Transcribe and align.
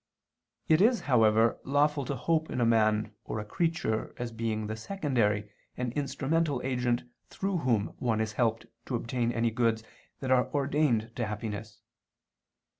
It 0.67 0.81
is, 0.81 1.01
however, 1.01 1.59
lawful 1.63 2.05
to 2.05 2.15
hope 2.15 2.49
in 2.49 2.59
a 2.59 2.65
man 2.65 3.13
or 3.23 3.37
a 3.39 3.45
creature 3.45 4.15
as 4.17 4.31
being 4.31 4.65
the 4.65 4.75
secondary 4.75 5.51
and 5.77 5.93
instrumental 5.93 6.59
agent 6.63 7.03
through 7.29 7.59
whom 7.59 7.93
one 7.99 8.19
is 8.19 8.31
helped 8.33 8.65
to 8.87 8.95
obtain 8.95 9.31
any 9.31 9.51
goods 9.51 9.83
that 10.19 10.31
are 10.31 10.51
ordained 10.55 11.11
to 11.17 11.27
happiness. 11.27 11.83